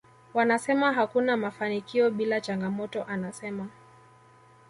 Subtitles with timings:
[0.33, 3.67] Wanasema hakuna mafanikio bila changamoto anasema